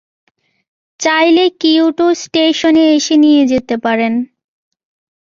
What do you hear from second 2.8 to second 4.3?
এসে নিয়ে যেতে পারেন।